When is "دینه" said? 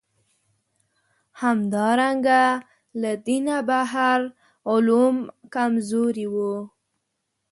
3.27-3.55